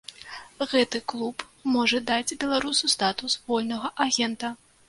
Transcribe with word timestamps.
Гэты 0.71 1.01
клуб 1.13 1.43
можа 1.75 2.01
даць 2.09 2.37
беларусу 2.45 2.93
статус 2.97 3.39
вольнага 3.51 3.97
агента. 4.09 4.53